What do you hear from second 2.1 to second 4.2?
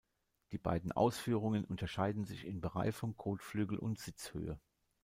sich in Bereifung, Kotflügel und